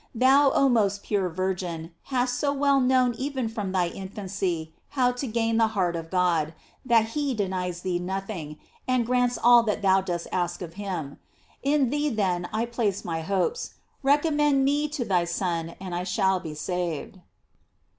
[0.15, 5.27] Thou, oh most pure Virgin, hast so well known even from thy infancy how to
[5.27, 9.83] gain the heart of God, that he denies thee noth ing, and grants all that
[9.83, 11.19] thou dost ask of him.
[11.61, 13.75] In thee then I place my hopes.
[14.01, 17.19] Recommend me to thy Son, and I shall be saved.